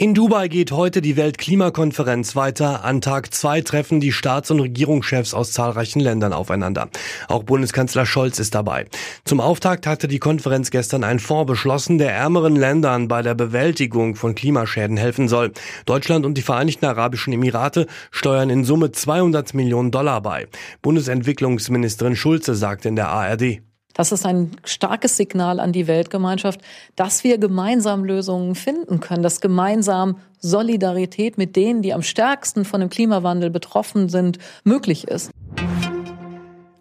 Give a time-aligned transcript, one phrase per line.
[0.00, 2.86] In Dubai geht heute die Weltklimakonferenz weiter.
[2.86, 6.88] An Tag zwei treffen die Staats- und Regierungschefs aus zahlreichen Ländern aufeinander.
[7.28, 8.86] Auch Bundeskanzler Scholz ist dabei.
[9.26, 14.14] Zum Auftakt hatte die Konferenz gestern einen Fonds beschlossen, der ärmeren Ländern bei der Bewältigung
[14.16, 15.52] von Klimaschäden helfen soll.
[15.84, 20.48] Deutschland und die Vereinigten Arabischen Emirate steuern in Summe 200 Millionen Dollar bei.
[20.80, 23.60] Bundesentwicklungsministerin Schulze sagte in der ARD.
[23.94, 26.60] Das ist ein starkes Signal an die Weltgemeinschaft,
[26.96, 32.80] dass wir gemeinsam Lösungen finden können, dass gemeinsam Solidarität mit denen, die am stärksten von
[32.80, 35.30] dem Klimawandel betroffen sind, möglich ist.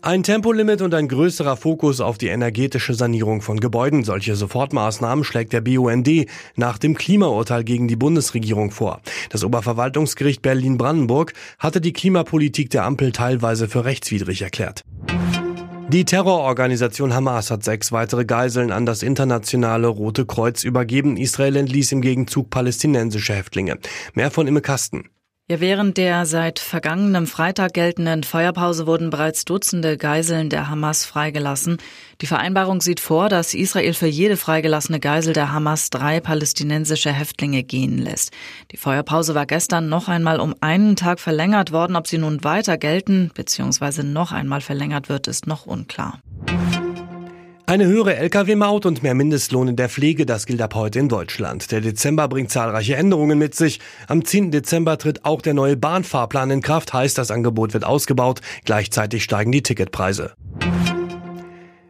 [0.02, 4.05] Ein Tempolimit und ein größerer Fokus auf die energetische Sanierung von Gebäuden.
[4.05, 9.02] Solche Sofortmaßnahmen schlägt der BUND nach dem Klimaurteil gegen die Bundesregierung vor.
[9.30, 14.84] Das Oberverwaltungsgericht Berlin-Brandenburg hatte die Klimapolitik der Ampel teilweise für rechtswidrig erklärt.
[15.91, 21.18] Die Terrororganisation Hamas hat sechs weitere Geiseln an das internationale Rote Kreuz übergeben.
[21.18, 23.79] Israel entließ im Gegenzug palästinensische Häftlinge.
[24.13, 25.10] Mehr von Imme Kasten.
[25.51, 31.77] Ja, während der seit vergangenem Freitag geltenden Feuerpause wurden bereits Dutzende Geiseln der Hamas freigelassen.
[32.21, 37.63] Die Vereinbarung sieht vor, dass Israel für jede freigelassene Geisel der Hamas drei palästinensische Häftlinge
[37.63, 38.31] gehen lässt.
[38.71, 41.95] Die Feuerpause war gestern noch einmal um einen Tag verlängert worden.
[41.95, 44.03] Ob sie nun weiter gelten bzw.
[44.03, 46.21] noch einmal verlängert wird, ist noch unklar.
[47.70, 51.71] Eine höhere Lkw-Maut und mehr Mindestlohn in der Pflege, das gilt ab heute in Deutschland.
[51.71, 53.79] Der Dezember bringt zahlreiche Änderungen mit sich.
[54.07, 54.49] Am 10.
[54.49, 58.41] Dezember tritt auch der neue Bahnfahrplan in Kraft, heißt das Angebot wird ausgebaut.
[58.65, 60.34] Gleichzeitig steigen die Ticketpreise.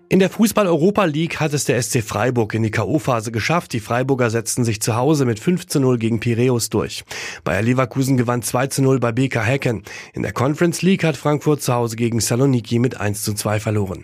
[0.09, 3.71] In der Fußball-Europa League hat es der SC Freiburg in die K.O.-Phase geschafft.
[3.71, 7.05] Die Freiburger setzten sich zu Hause mit 5 zu 0 gegen Piräus durch.
[7.45, 9.83] Bayer Leverkusen gewann 2 zu 0 bei BK Hecken.
[10.11, 14.03] In der Conference League hat Frankfurt zu Hause gegen Saloniki mit 1 zu 2 verloren.